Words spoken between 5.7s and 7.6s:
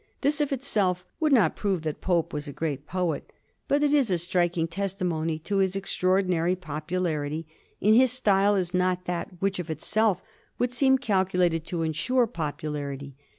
extraordinary popularity,